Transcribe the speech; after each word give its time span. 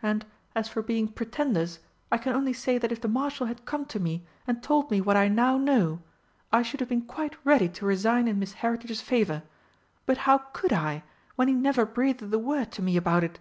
And, 0.00 0.24
as 0.54 0.68
for 0.68 0.80
being 0.80 1.08
pretenders, 1.08 1.80
I 2.12 2.16
can 2.16 2.34
only 2.34 2.52
say 2.52 2.78
that 2.78 2.92
if 2.92 3.00
the 3.00 3.08
Marshal 3.08 3.46
had 3.48 3.64
come 3.64 3.84
to 3.86 3.98
me 3.98 4.24
and 4.46 4.62
told 4.62 4.92
me 4.92 5.00
what 5.00 5.16
I 5.16 5.26
now 5.26 5.58
know, 5.58 6.00
I 6.52 6.62
should 6.62 6.78
have 6.78 6.88
been 6.88 7.02
quite 7.02 7.34
ready 7.44 7.68
to 7.70 7.84
resign 7.86 8.28
in 8.28 8.38
Miss 8.38 8.52
Heritage's 8.52 9.00
favour. 9.00 9.42
But 10.06 10.18
how 10.18 10.38
could 10.38 10.72
I, 10.72 11.02
when 11.34 11.48
he 11.48 11.54
never 11.54 11.84
breathed 11.84 12.32
a 12.32 12.38
word 12.38 12.70
to 12.74 12.82
me 12.82 12.96
about 12.96 13.24
it?" 13.24 13.40